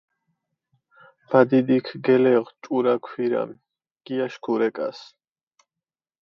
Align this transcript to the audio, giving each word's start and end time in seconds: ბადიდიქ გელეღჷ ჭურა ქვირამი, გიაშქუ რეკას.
ბადიდიქ 1.29 1.87
გელეღჷ 2.05 2.51
ჭურა 2.63 2.95
ქვირამი, 3.05 3.57
გიაშქუ 4.05 4.53
რეკას. 4.59 4.99